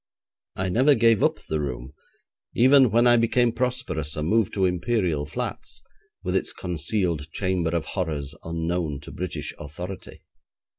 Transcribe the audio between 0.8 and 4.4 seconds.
gave up the room, even when I became prosperous and